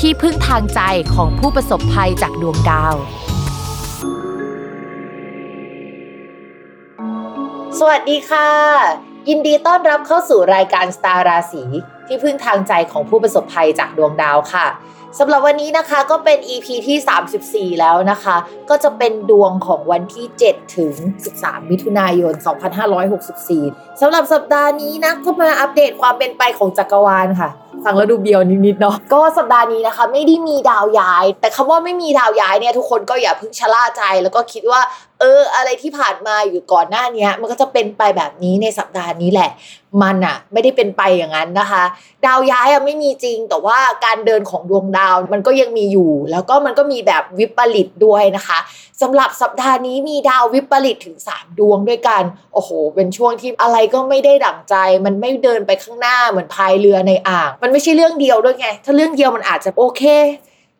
[0.00, 0.80] ที่พึ่งทางใจ
[1.14, 2.94] ของผู้ประสบภัยจากดวงดาว
[7.78, 8.48] สวัสดีค่ะ
[9.28, 11.64] ยินดีต้อนรับเข้าสู่รายการสตาร์ราศี
[12.06, 14.66] ที่พึ่งทางใจของผู้ประสบภัยจากดวงดาวค่ะ
[15.18, 18.36] สำหรับวันนี้นะคะก็เป็น EP ที่ 34 แล้วนะคะ
[18.70, 20.94] ก็จะเป็นดวงของวันที่ 7 ถึง
[21.32, 22.34] 13 มิถุนายน
[23.16, 27.50] 2564 สำหรับสัปดาห์นี้นะก็มาอัปเดตความเป็นไปของจักรวาลค่ะ
[27.84, 34.80] ฟังแล้วดูเบียวนิดๆเนาะก็สัปดาห์นี้นะคะ ไม่ได้มีดาวย้าย แต่คำว่าไม่มีดาวย้ายเนี่ยทุกคนก็อย่าเพิ่งชะล่าใจ แล้วก็คิดว่า
[35.20, 39.50] เออ อะไรที่ผ่านมาอยู่ก่อนหน้านี้มันก็จะเป็นไปแบบนี้ในสัปดาห์นี้แหละ
[40.02, 41.84] มันอะไม่ได้เป็นไปอย่างนั้นนะคะ
[42.26, 48.58] ดาวย้ายอะไม่มีจริง แต่ว่าการเดินของดวงดาวมันก็ยังมีอยู่ แล้วก็มันก็มีแบบวิปริตด้วยนะคะ
[49.02, 52.22] สำหรับสัปดาห์นี้มีดาววิปริตถึง 3 ดวงด้วยกัน
[52.54, 60.02] โอ้โห เป็นช่วงที่อะไรก็ไม่ได้ดั่งใจ มันไม่เดินไปข้างหน้าเหมือนพายเรือในอ่าง มันไม่ใช่เรื่องเดียวด้วยไง ถ้าเรื่องเดียวมันอาจจะโอเค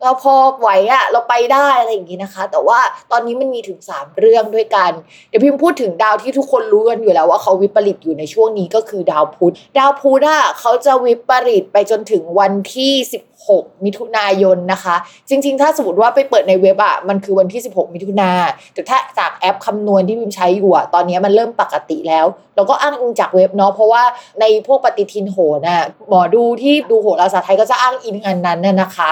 [0.02, 2.80] เราพอไหวอะเราไปได้อะไรอย่างงี้นะคะ แต่ว่า
[3.11, 4.91] ตอนนี้มันมีถึง 3 เรื่องด้วยกัน
[5.28, 12.92] เดี๋ยวพิมพูดถึงดาวที่ทุกคนรู้กันอยู่แล้วว่าเขาวิปริตอยู่ในช่วงนี้ก็คือดาวพุธ ดาวพุธอะเขาจะวิปริตไปจนถึงวันที่
[13.24, 13.38] 16
[13.85, 14.97] มิถุนายนนะคะ
[15.29, 18.31] จริง ๆ ถ้าสมมติว่าไปเปิดในเว็บอะมันคือวันที่ 16 มิถุนา
[18.75, 22.27] แต่ถ้าจากแอปคำนวณที่พิมใช้อยู่อะตอนนี้มันเริ่มปกติแล้ว
[22.57, 24.03] เราก็อ้างอิงจากเว็บเนาะเพราะว่า
[24.41, 29.11] ในพวกปฏิทินโหน่ะหมอดูที่ดูโหราศาสตร์ไทยก็จะอ้างอิงอันนั้นน่ะนะคะ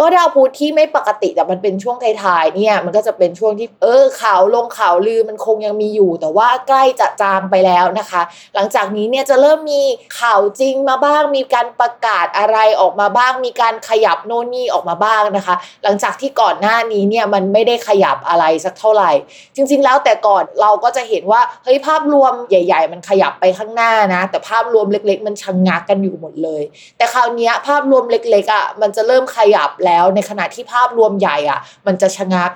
[0.00, 8.22] ก็ดาวพุธที่ไม่ปกติแต่มันเป็นช่วงท้ายๆเนี่ยมันก็จะเป็นช่วงที่เออข่าวลงข่าวลือมันคงยังมีอยู่ แต่ว่าใกล้จะจางไปแล้วนะคะ
[8.54, 9.82] หลังจากนี้เนี่ยจะเริ่มมี
[10.20, 15.54] ข่าวจริงมาบ้างมีการประกาศอะไรออกมาบ้างมีการขยับโน่นนี่ออกมาบ้างนะคะ
[15.84, 19.10] หลังจากที่ก่อนหน้านี้เนี่ยมันไม่ได้ขยับอะไรสักเท่าไหร่
[19.56, 26.62] จริง ๆ แล้วแต่ก่อนเราก็จะเห็นว่าเฮ้ยภาพรวมใหญ่ ๆ มันขยับไปข้างหน้านะ แต่ภาพรวมเล็ก ๆ มันชะงงักกันอยู่หมดเลย
[26.96, 32.50] แต่คราวนี้ภาพรวมเล็กๆอะมันจะเริ่มขยับแล้วในขณะที่ภาพรวมใหญ่อะ มันจะชะงัก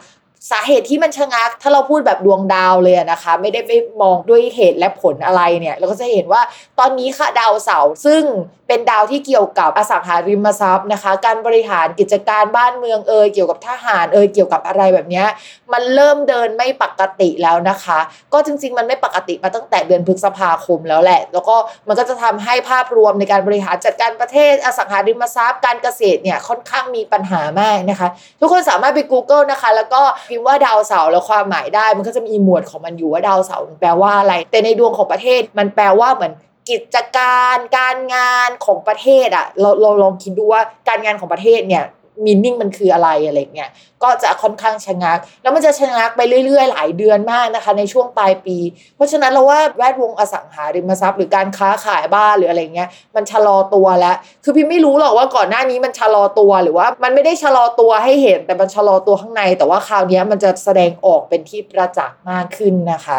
[0.50, 6.42] สาเหตุที่มันชะงัก ถ้าเราพูดแบบดวงดาวเลยนะคะ ไม่ได้ไปมองด้วยเหตุและผลอะไรเนี่ย เราก็จะเห็นว่า
[6.78, 8.22] ตอนนี้ค่ะดาวเสาร์ซึ่ง
[8.68, 15.24] เป็นดาวที่เกี่ยวกับอสังหาริมทรัพย์นะคะ การบริหารกิจการบ้านเมืองเอยเกี่ยวกับทหารเอยเกี่ยวกับอะไรแบบนี้
[15.72, 17.98] มันเริ่มเดินไม่ปกติแล้วนะคะ
[18.32, 21.56] ก็จริง ๆ มันไม่ปกติมาตั้งแต่เดือนพฤษภาคมแล้วแหละ แล้วก็
[21.88, 28.08] มันก็จะทำให้ภาพรวมในการบริหารจัดการประเทศอสังหาริมทรัพย์ การเกษตรเนี่ยค่อนข้างมีปัญหามากนะคะ
[28.40, 36.34] ทุกคนสามารถไป Google นะคะ แล้วก็พิมพ์ว่าดาวเสาร์แล้วความหมายได้ มันก็จะมีหมวดของมันอยู่ว่าดาวเสาร์แปลว่าอะไร แต่ในดวงของประเทศมันแปลว่าเหมือน
[36.68, 41.84] กิจการการงานของประเทศอะเราเราลองคิดดูว่าการงานของประเทศเนี่ย
[42.24, 43.70] มินนิ่งมันคืออะไรอะไรเงี้ย
[44.02, 48.56] ก็จะค่อนข้างชะงัก แล้วมันจะชะงักไปเรื่อย ๆ หลายเดือนมากนะคะ ในช่วงปลายปี
[48.96, 63.18] เพราะฉะนั้นเราว่าแวดวงอสังหาริมทรัพย์หรือการค้าขายบ้านหรืออะไรเงี้ยมันชะลอตัวแล้ว คือพี่ไม่รู้หรอกว่าก่อนหน้านี้มันชะลอตัวหรือว่า มันไม่ได้ชะลอตัวให้เห็นแต่มันชะลอตัวข้างใน แต่ว่าคราวนี้มันจะแสดงออกเป็นที่ประจักษ์มากขึ้นนะคะ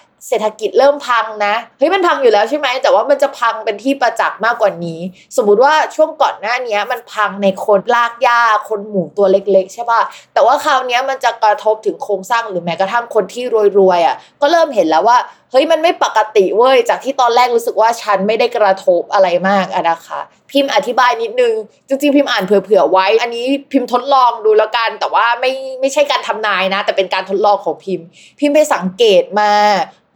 [0.27, 4.99] เศรษฐกิจเริ่มพังนะเฮ้ยมันพังอยู่แล้วใช่ไหมแต่ว่ามันจะพังเป็นที่ประจักษ์มากกว่านี้
[5.37, 10.01] สมมุติว่าช่วงก่อนหน้านี้มันพังในคนลากหญ้าคนหมู่ตัวเล็ก ๆ ใช่ป่ะ
[10.33, 13.43] แต่ว่าคราวนี้มันจะกระทบถึงโครงสร้างหรือแม้กระทั่งคนที่
[13.79, 15.17] รวยๆอะก็เริ่มเห็นแล้วว่า
[15.51, 20.19] เฮ้ยมันไม่ปกติเว้ยจากที่ตอนแรกรู้สึกว่าฉันไม่ได้กระทบอะไรมากอะนะคะ
[20.51, 21.53] พิมพ์อธิบายนิดนึง
[21.87, 25.51] จริงๆ พิมพ์อ่านเผื่อๆไว้ อันนี้พิมพ์ทดลองดูแล้วกัน แต่ว่าไม่
[25.81, 28.05] ไม่ใช่การทำนายนะ แต่เป็นการทดลองของพิมพ์
[28.39, 29.51] พิมพ์ไปสังเกตมา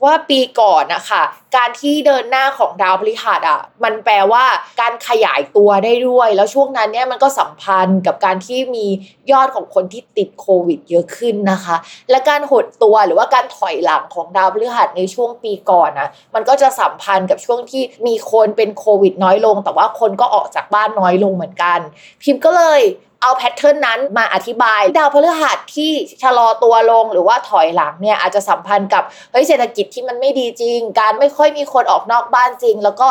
[0.03, 1.23] ว่าปีก่อนนะคะ
[1.57, 4.45] การที่เดินหน้าของดาวพฤหัสอะมันแปลว่า
[4.81, 8.85] การขยายตัวได้ด้วย แล้วช่วงนั้นเนี่ยมันก็สัมพันธ์กับการที่มี
[9.31, 11.75] ยอดของคนที่ติดโควิด เยอะขึ้นนะคะ
[12.09, 21.79] และการหดตัวหรือว่าการถอยหลังของดาวพฤหัสในช่วงปีก่อนนะมันก็จะสัมพันธ์กับช่วงที่มีคนเป็นโควิดน้อยลง แต่ว่าคนก็ออกจากบ้านน้อยลงเหมือนกัน
[22.23, 22.81] พิมพ์ก็เลย
[23.25, 25.91] เอาแพทเทิร์นนั้นมาอธิบาย ดาวพฤหัสที่
[26.23, 33.07] ชะลอตัวลงหรือว่าถอยหลังเนี่ยอาจจะสัมพันธ์กับเฮ้ยเศรษฐกิจที่มันไม่ดีจริง การไม่ค่อยมีคนออกนอกบ้านจริง แล้วก็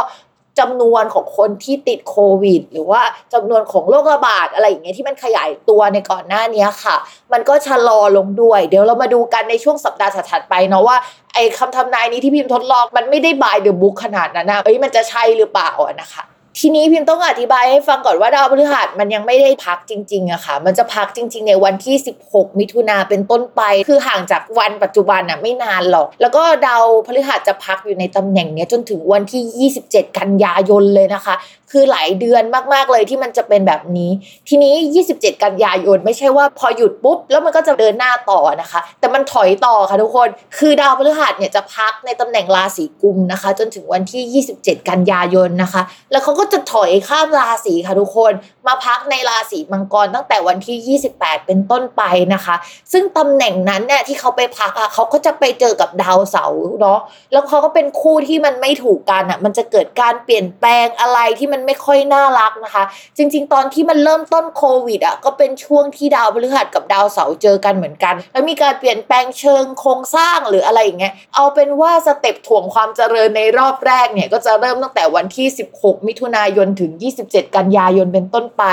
[0.58, 3.02] จำนวนของคนที่ติดโควิด หรือว่า
[3.34, 6.96] จำนวนของโรคระบาดอะไรอย่างเงี้ยที่มันขยายตัวในก่อนหน้านี้ค่ะ
[7.32, 10.96] มันก็ชะลอลงด้วย เดี๋ยวเรามาดูกันในช่วงสัปดาห์ถัดไปเนาะว่า
[11.34, 15.70] ไอ้คำทำนายนี้ที่พิมพ์ทดลองมันไม่ได้บายเดอะบุ๊กขนาดนั้นนะเอ้ยมันจะใช่หรือเปล่า
[16.02, 16.24] นะคะ
[16.58, 21.96] ทีนี้พิมต้องอธิบายให้ฟังก่อนว่าดาวพฤหัสมันยังไม่ได้พักจริงๆอะค่ะ มันจะพักจริง ๆ ในวันที่
[22.28, 31.34] 16 มิถุนาเป็นต้นไป คือห่างจากวันปัจจุบันอะไม่นานหรอก แล้วก็ดาวพฤหัสจะพักอยู่ในตำแหน่งนี้จนถึงวันที่ 27 กันยายนเลยนะคะ
[31.74, 32.42] คือหลายเดือน
[32.74, 34.10] มากๆเลยที่มันจะเป็นแบบนี้
[34.48, 34.74] ทีนี้
[35.06, 40.28] 27 กันยายนไม่ใช่ว่าพอหยุดปุ๊บ แล้วมันก็จะเดินหน้าต่อนะคะ แต่มันถอยต่อค่ะทุกคน
[40.58, 48.32] คือดาวพฤหัสเนี่ยจะพักในตำแหน่งราศีกุมนะคะ จนถึงวันที่ 27 กันยายนนะคะ แล้วเขาก็จะถอยข้ามราศีค่ะทุกคน
[48.66, 52.02] มาพักในราศีมังกรตั้งแต่วันที่ 28 เป็นต้นไป
[52.34, 52.54] นะคะ
[52.92, 57.00] ซึ่งตำแหน่งนั้นเนี่ยที่เขาไปพักอะเขาก็จะไปเจอกับดาวเสาร์เนาะ
[57.32, 62.84] แล้วเขาก็เป็นคู่ที่มันไม่ถูกกันอะมันจะเกิดการเปลี่ยนแปลงอะไรที่มันไม่ค่อยน่ารักนะคะ
[63.16, 75.46] จริง ๆ ตอนที่มันเริ่มต้นโควิดอะก็เป็นช่วงที่ดาวพฤหัสกับดาวเสาร์เจอกันเหมือนกัน แล้วมีการเปลี่ยนแปลงเชิงโครงสร้างหรืออะไรอย่างเงี้ยเอาเป็นว่าสเต็ปถ่วงความเจริญในรอบแรกเนี่ยก็จะเริ่มตั้งแต่วันที่
[75.76, 76.92] 16 มิถุนายนถึง
[77.24, 78.64] 27 กันยายนเป็นต้นไป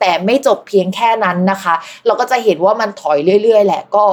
[0.00, 1.74] แต่ไม่จบเพียงแค่นั้นนะคะ
[2.06, 4.04] เราก็จะเห็นว่ามันถอยเรื่อย ๆ แหละก็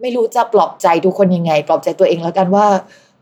[0.00, 2.66] ไม่รู้จะปลอบใจทุกคนยังไง ปลอบใจตัวเองแล้วกันว่า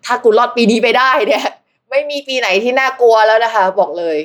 [0.05, 1.45] ถ้ากูรอดปีนี้ไปได้เนี่ย
[1.91, 4.17] ไม่มีปีไหนที่น่ากลัวแล้วนะคะ บอกเลย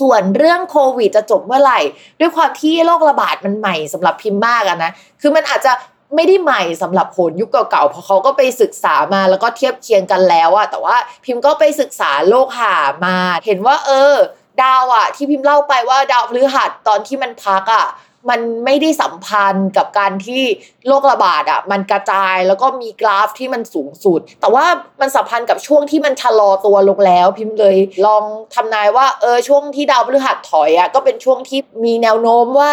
[0.00, 1.80] ส่วนเรื่องโควิดจะจบเมื่อไหร่
[2.20, 4.90] ด้วยความที่โรคระบาดมันใหม่สำหรับพิมพ์มากอะนะ
[5.20, 5.72] คือมันอาจจะ
[6.14, 12.76] ไม่ได้ใหม่สำหรับโหนยุคเก่าๆ เพราะเขาก็ไปศึกษามาแล้วก็เทียบเคียงกันแล้วอะแต่ว่าพิมพ์ก็ไปศึกษาโลกหา
[13.06, 13.16] มา
[13.46, 14.14] เห็นว่า เออ
[14.62, 17.86] ดาวอะที่พิมพ์เล่าไปว่าดาวพฤหัสตอนที่มันพักอะ
[18.30, 20.42] มันไม่ได้สัมพันธ์กับการที่
[20.86, 24.66] โรคระบาดอะมันกระจายแล้วก็มีกราฟที่มันสูงสุด แต่ว่า
[25.00, 27.76] มันสัมพันธ์กับช่วงที่มันชะลอตัวลงแล้ว พิมพ์เลย
[28.06, 28.24] ลอง
[28.54, 32.72] ทำนายว่าเออช่วงที่ดาวพฤหัสถอยอะก็เป็นช่วงที่มีแนวโน้มว่า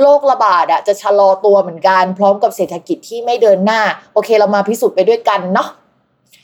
[0.00, 3.80] โรคระบาดอะจะชะลอตัวเหมือนกัน พร้อมกับเศรษฐกิจที่ไม่เดินหน้า
[4.14, 5.68] โอเคเรามาพิสูจน์ไปด้วยกันเนาะ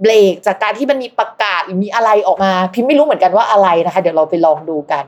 [0.00, 5.04] เบรกจากการที่มันมีประกาศหรือมีอะไรออกมา พิมไม่รู้เหมือนกันว่าอะไรนะคะ เดี๋ยวเราไปลองดูกัน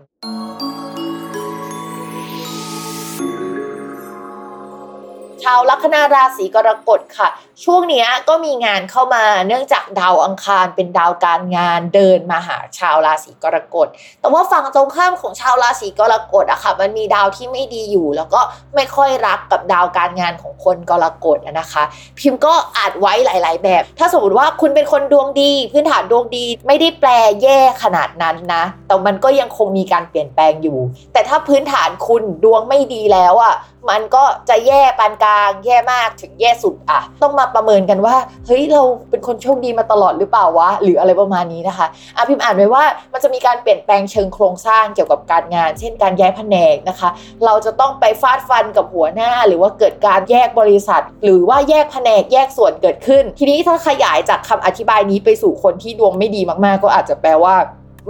[5.45, 7.29] ชาวลัคนาราศีกรกฎค่ะ
[7.65, 13.87] ช่วงนี้ก็มีงานเข้ามาเนื่องจากดาวอังคารเป็นดาวการงานเดินมาหาชาวราศีกรกฎ
[14.21, 18.41] แต่ว่าฝั่งตรงข้ามของชาวราศีกรกฎอะค่ะ มันมีดาวที่ไม่ดีอยู่ แล้วก็
[18.75, 21.83] ไม่ค่อยรักกับดาวการงานของคนกรกฎนะคะ
[22.19, 27.11] พิมพ์ก็อาจไว้หลาย ๆ แบบ ถ้าสมมติว่าคุณเป็นคนดวงดี พื้นฐานดวงดีไม่ได้แปล
[27.43, 30.79] แย่ขนาดนั้นนะ แต่มันก็ยังคงมีการเปลี่ยนแปลงอยู่
[31.13, 33.57] แต่ถ้าพื้นฐานคุณดวงไม่ดีแล้วอะ
[33.91, 38.17] มันก็จะแย่ปานกลางแย่มากถึงแย่สุดอะต้องมาประเมินกันว่า
[38.47, 47.09] เฮ้ยเราเป็นคนโชคดีมาตลอดหรือเปล่าวะหรืออะไรประมาณนี้นะคะอะพิมพ์อ่านไว้ว่ามันจะมีการเปลี่ยนแปลงเชิงโครงสร้างเกี่ยวกับการงาน เช่นการย้ายแผนกนะคะ
[47.45, 57.57] เราจะต้องไปฟาดฟันกับหัวหน้า หรือว่าเกิดการแยกบริษัท หรือว่าแยกแผนกแยกส่วนเกิดขึ้น ทีนี้ถ้าขยายจากคำอธิบายนี้ไปสู่คนที่ดวงไม่ดีมาก ๆ ก็อาจจะแปลว่า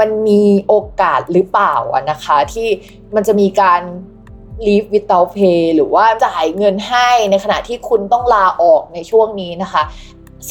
[0.00, 1.74] มันมีโอกาสหรือเปล่า
[2.10, 2.68] นะคะ ที่
[3.14, 3.82] มันจะมีการ
[4.66, 9.82] leave without pay หรือว่าจ่ายเงินให้ในขณะที่คุณต้องลาออกในช่วงนี้นะคะ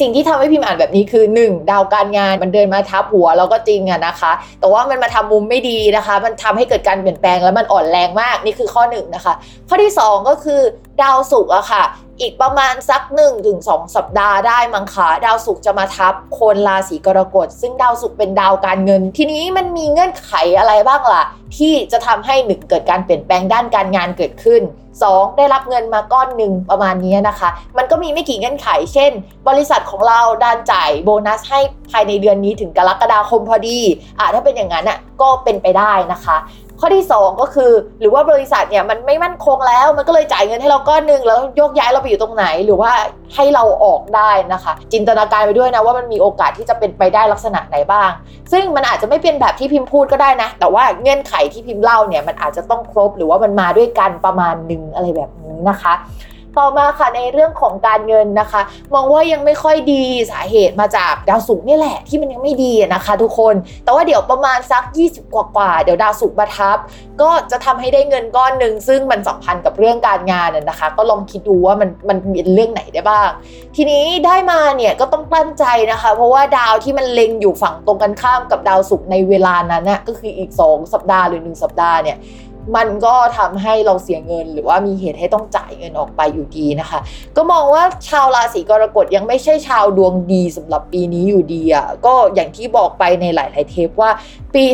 [0.00, 1.70] สิ่งที่ทำให้พิมพ์อ่านแบบนี้คือ 1.
[1.70, 9.34] ดาวการงานมันเดินมาทับหัวเราก็จริงอะนะคะ แต่ว่ามันมาทำมุมไม่ดีนะคะ มันทำให้เกิดการเปลี่ยนแปลงแล้วมันอ่อนแรงมากนี่คือข้อหนึ่งนะคะ
[9.68, 10.60] ข้อที่ 2 ก็คือ
[11.02, 11.84] ดาวศุกร์อะค่ะ
[12.20, 21.24] อีกประมาณสัก1นถึงสสัปดาห์ได้มั้งคะดาวศุกร์จะมาทับคนราศีกรกฎ ซึ่งดาวศุกร์เป็นดาวการเงิน ทีนี้มันมีเงื่อนไขอะไรบ้างล่ะ
[21.58, 24.62] ที่จะทำให้หนึ่งเกิดการเปลี่ยนแปลงด้านการงานเกิดขึ้น
[25.04, 25.36] 2.
[25.36, 29.12] ได้รับเงินมาก้อนหนึ่งประมาณนี้นะคะ มันก็มีไม่กี่เงื่อนไข เช่น
[29.48, 33.78] บริษัทของเราด้านจ่ายโบนัสให้ภายในเดือนนี้ถึงกรกฎาคมพอดี
[34.18, 36.36] อะถ้าเป็นอย่างนั้นอะก็เป็นไปได้นะคะ
[36.80, 42.92] ข้อที่ 2 ก็คือ หรือว่าบริษัทเนี่ยมันไม่มั่นคงแล้ว มันก็เลยจ่ายเงินให้เราก้อนหนึ่งแล้วโยกย้ายเราไปอยู่ตรงไหน หรือว่า
[43.34, 48.10] ให้เราออกได้นะคะ จินตนาการไปด้วยนะว่ามันมีโอกาสที่จะเป็นไปได้ลักษณะไหนบ้าง
[48.52, 55.94] ซึ่งมันอาจจะไม่เป็นแบบที่พิมพ์พูดก็ได้นะ แต่ว่าเงื่อนไขที่พิมพ์เล่าเนี่ยมันอาจจะต้องครบหรือว่ามันมาด้วยกันประมาณหนึ่งอะไรแบบนี้นะคะ
[56.58, 58.62] ต่อมาค่ะในเรื่องของการเงินนะคะ
[58.94, 66.78] มองว่ายังไม่ค่อยดีสาเหตุมาจากดาวศุกร์นี่แหละที่มันยังไม่ดีนะคะ ทุกคน แต่ว่าเดี๋ยวประมาณสัก 20 กว่ากว่าเดี๋ยวดาวศุกร์มาทับ
[67.20, 73.28] ก็จะทำให้ได้เงินก้อนหนึ่งซึ่งมันสัมพันธ์กับเรื่องการงานนะคะ ก็ลองคิดดูว่ามันมันมีเรื่องไหนได้บ้าง
[73.76, 82.18] ทีนี้ได้มาเนี่ยก็ต้องกลั้นใจนะคะ เพราะว่าดาวที่มันเล็งอยู่ฝั่งตรงกันข้ามกับดาวศุกร์ในเวลานั้นน่ะก็คืออีก 2 สัปดาห์หรือ 1 สัปดาห์เนี่ย
[82.76, 87.00] มันก็ทำให้เราเสียเงิน หรือว่ามีเหตุให้ต้องจ่ายเงินออกไปอยู่ดีนะคะ
[87.36, 94.10] ก็มองว่าชาวราศีกรกฎยังไม่ใช่ชาวดวงดีสำหรับปีนี้อยู่ดีอะก็อย่างที่บอกไปในหลาย ๆ เทปว่า
[94.54, 94.64] ปี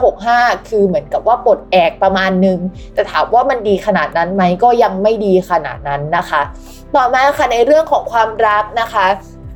[0.00, 2.58] 2565 คือเหมือนกับว่าปลดแอกประมาณนึง
[2.94, 6.42] แต่ถามว่ามันดีขนาดนั้นไหมก็ยังไม่ดีขนาดนั้นนะคะ
[6.94, 9.06] ต่อมาค่ะในเรื่องของความรักนะคะ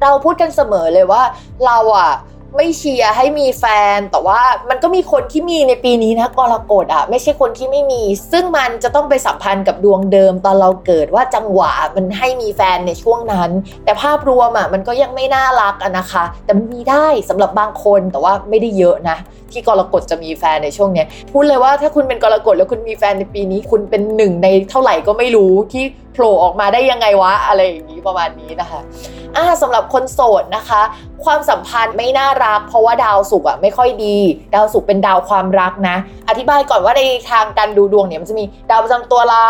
[0.02, 1.22] เราพูดกันเสมอเลยว่า
[1.66, 2.10] เราอะ
[2.56, 3.64] ไม่เชียร์ให้มีแฟ
[3.96, 13.50] น แต่ว่ามันก็มีคนที่มีในปีนี้นะกรกฎอะไม่ใช่คนที่ไม่มี ซึ่งมันจะต้องไปสัมพันธ์กับดวงเดิมตอนเราเกิดว่าจังหวะมันให้มีแฟนในช่วงนั้น
[13.84, 19.16] แต่ภาพรวมอะมันก็ยังไม่น่ารักอะนะคะ แต่มันมีได้สำหรับบางคนแต่ว่าไม่ได้เยอะนะ
[19.52, 28.80] ที่กรกฎจะมีแฟนในช่วงเนี้ยพูดเลยว่าถ้าคุณเป็นกรกฎแล้วคุณมีแฟนในปีนี้ คุณเป็นหนึ่งในเท่าไหร่ก็ไม่รู้ที่โผล่ออกมาได้ยังไงวะอะไรอย่างนี้ประมาณนี้นะคะ
[29.36, 30.82] อ่าสำหรับคนโสดนะคะ
[31.26, 34.16] ความสัมพันธ์ไม่น่ารัก เพราะว่าดาวศุกร์อะไม่ค่อยดี
[34.54, 35.96] ดาวศุกร์เป็นดาวความรักนะ
[36.28, 39.48] อธิบายก่อนว่าในทางการดูดวงเนี่ยมันจะมีดาวประจำตัวเรา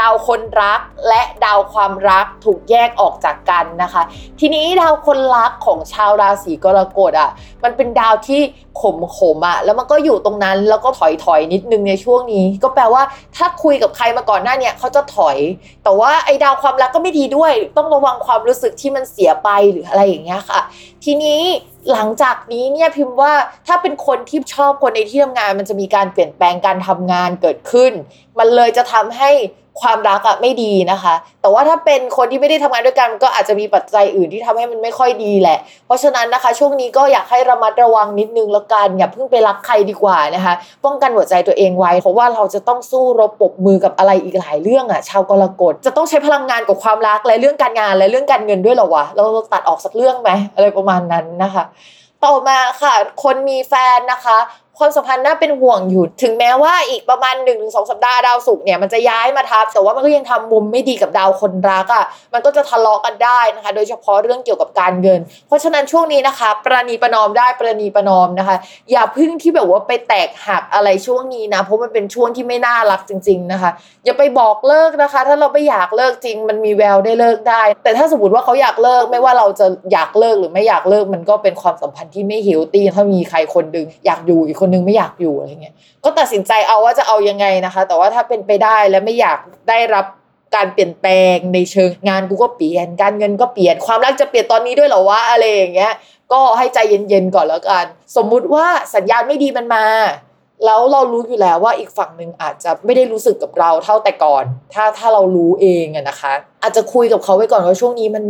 [0.00, 4.02] ดาวคนรักและดาวความรักถูกแยกออกจากกันนะคะ
[4.40, 7.30] ทีนี้ดาวคนรักของชาวราศีกรกฎอะ
[7.64, 8.40] มันเป็นดาวที่
[8.80, 13.02] ขมขมอะแล้วมันก็อยู่ตรงนั้นแล้วก็ถอยถอยนิดนึงในช่วงนี้ ก็แปลว่า
[13.36, 15.36] ถ้าคุยกับใครมาก่อนหน้าเนี่ยเขาจะถอย
[15.84, 20.60] แต่ว่าไอ้ดาวความรักก็ไม่ดีด้วย ต้องระวังความรู้สึกที่มันเสียไปหรืออะไรอย่างเงี้ยค่ะ
[21.04, 21.42] ทีนี้
[21.92, 23.32] หลังจากนี้เนี่ยพิมพ์ว่า
[23.66, 27.92] ถ้าเป็นคนที่ชอบคนในที่ทำงาน มันจะมีการเปลี่ยนแปลงการทำงานเกิดขึ้น
[28.38, 29.30] มันเลยจะทำให้
[29.80, 51.64] ความรักอะไม่ดีนะคะ แต่ว่าถ้าเป็นคนที่ไม่ได้ทำงานด้วยกันก็อาจจะมีปัจจัยอื่นที่ทำให้มันไม่ค่อยดีแหละ เพราะฉะนั้นนะคะ ช่วงนี้ก็อยากให้ระมัดระวังนิดนึงแล้วกันอย่าเพิ่งไปรักใครดีกว่านะคะ ป้องกันหัวใจตัวเองไว้ เพราะว่าเราจะต้องสู้รบปบมือกับอะไรอีกหลายเรื่องอะชาวกรกฎจะต้องใช้พลังงานกับความรักและเรื่องการงานและเรื่องการเงินด้วยหรอวะเราตัดออกสักเรื่องไหมอะไรประมาณนั้นนะคะ
[52.24, 54.38] ต่อมาค่ะ คนมีแฟนนะคะ
[54.78, 68.56] ความสัมพันธ์น่าเป็นห่วงอยู่ ถึงแม้ว่าอีกประมาณ1นถึงสองสัปดาห์ดาวศุกร์เนี่ยมันจะย้ายมาทับ แต่ว่ามันก็ยังทำมุมไม่ดีกับดาวคนรักอะ่ะ มันก็จะทะเลาะกันได้นะคะ โดยเฉพาะเรื่องเกี่ยวกับการเงิน เพราะฉะนั้นช่วงนี้นะคะ ประนีประนอมได้ประนีประนอมนะคะ
[68.90, 73.70] อย่าพึ่งที่แบบว่าไปแตกหักอะไรช่วงนี้นะ เพราะมันเป็นช่วงที่ไม่น่ารักจริง ๆนะคะ
[74.04, 89.38] อย่าไปบอกเลิกนะคะ ถ้าเราไม่อยากเลิกจริง มันมีแววได้เลิกได้ แต่ถ้าสมมติว่าเขาอยากเลิกไม่ว่าเราจะอยากเลิกหรือไม่อยากเลิกมันก็เป็นความสัมพันธ์ที่ไม่เฮลตี้ถ้ามีใครคนดึงอยากอยู่อีกคนนึงไม่อยากอยู่อะไรเงี้ยก็ตัดสินใจเอาว่าจะเอายังไงนะคะ แต่ว่าถ้าเป็นไปได้และไม่อยาก
[89.68, 90.06] ได้รับ
[90.56, 95.92] การเปลี่ยนแปลงในเชิงงานกูก็เปลี่ยน การเงินก็เปลี่ยนความรักจะเปลี่ยนตอนนี้ด้วยเหรอวะอะไรอย่างเงี้ย
[96.32, 99.84] ก็ให้ใจเย็นๆก่อนแล้วกัน สมมุติว่าสัญญาณไม่ดีมันมา
[100.64, 108.24] แล้วเรารู้อยู่แล้วว่าอีกฝั่งหนึ่งอาจจะไม่ได้รู้สึกกับเราเท่าแต่ก่อน ถ้าถ้าเรารู้เองอะนะคะ อาจจะคุยกับเขาไว้ก่อนว่าช่วงนี้มัน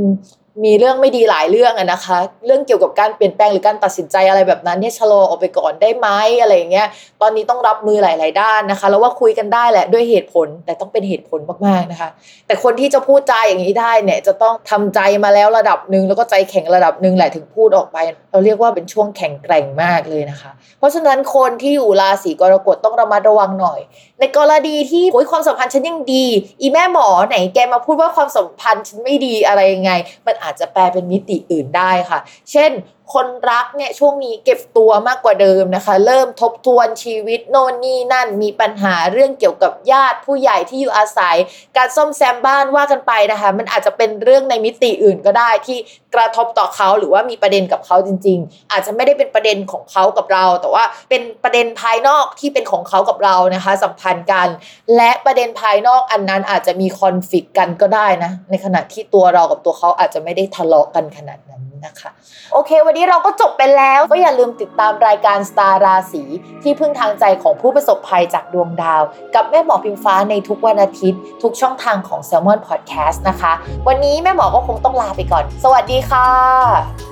[0.65, 6.09] มีเรื่องไม่ดีหลายเรื่องอะนะคะ เรื่องเกี่ยวกับการเปลี่ยนแปลงหรือการตัดสินใจอะไรแบบนั้นเนี่ยชะลอออกไปก่อนได้ไหม
[6.41, 6.87] อะไรอย่างเงี้ย
[7.23, 12.09] ตอนนี้ต้องรับมือหลาย ๆ ด้านนะคะ แล้วว่าคุยกันได้แหละด้วยเหตุผลแต่ต้องเป็นเหตุผลมาก ๆ นะคะ
[12.47, 17.99] แต่คนที่จะพูดใจอย่างนี้ได้เนี่ยจะต้องทำใจมาแล้วระดับหนึ่งแล้วก็ใจแข็งระดับหนึ่งแหละถึงพูดออกไป
[18.33, 23.81] เราเรียกว่าเป็นช่วงแข็งแกร่งมากเลยนะคะ เพราะฉะนั้นคนที่อยู่ราศีกรกฎต้องระมัดระวังหน่อย
[24.21, 26.25] ในกรณีที่โอ้ยความสัมพันธ์ฉันยังดี
[26.61, 29.93] อีแม่หมอไหนแกมาพูดว่าความสัมพันธ์ฉันไม่ดีอะไรยังไง
[30.27, 32.19] มันอาจจะแปลเป็นมิติอื่นได้ค่ะ
[32.51, 32.71] เช่น
[33.15, 41.37] คนรักเนี่ยช่วงนี้เก็บตัวมากกว่าเดิมนะคะ เริ่มทบทวนชีวิตโน่นนี่นั่นมีปัญหาเรื่องเกี่ยวกับญาติผู้ใหญ่ที่อยู่อาศัย
[41.77, 45.79] การซ่อมแซมบ้านว่ากันไปนะคะ มันอาจจะเป็นเรื่องในมิติอื่นก็ได้ที่
[46.15, 54.49] กระทบต่อเขาหรือว่ามีประเด็นกับเขาจริง ๆ อาจจะไม่ได้เป็นประเด็นของเขากับเรา แต่ว่าเป็นประเด็นภายนอกที่เป็นของเขากับเรานะคะ สัมพันธ์กัน
[54.97, 62.11] และประเด็นภายนอกอันนั้นอาจจะมีคอนฟ lict กันก็ได้นะในขณะที่ตัวเรากับตัวเขาอาจจะไม่ได้ทะเลาะกันขนาดนั้น นะคะ
[62.53, 66.25] โอเค วันนี้เราก็จบไปแล้ว ก็อย่าลืมติดตามรายการสตาร์ราศี
[66.63, 69.03] ที่พึ่งทางใจของผู้ประสบภัยจากดวงดาว
[69.35, 73.53] กับแม่หมอพิมฟ้าในทุกวันอาทิตย์ ทุกช่องทางของ s ซ l m o n Podcast นะคะ
[73.89, 77.12] วันนี้แม่หมอก็คงต้องลาไปก่อน สวัสดีค่ะ